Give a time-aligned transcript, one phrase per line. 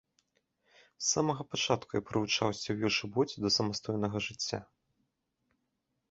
[0.75, 4.59] З самага пачатку я прывучаўся ў ешыбоце да самастойнага жыцця.